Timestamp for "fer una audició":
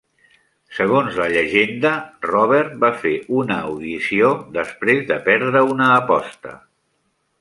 3.03-4.33